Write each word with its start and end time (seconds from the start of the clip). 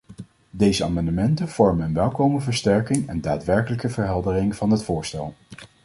Deze 0.49 0.83
amendementen 0.83 1.49
vormen 1.49 1.85
een 1.85 1.93
welkome 1.93 2.39
versterking 2.41 3.07
en 3.07 3.21
daadwerkelijke 3.21 3.89
verheldering 3.89 4.55
van 4.55 4.69
het 4.71 4.83
voorstel. 4.83 5.35